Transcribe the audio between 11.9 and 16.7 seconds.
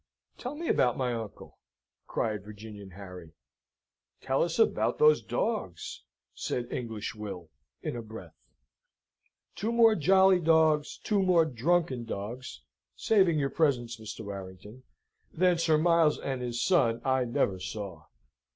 dogs, saving your presence, Mr. Warrington, than Sir Miles and his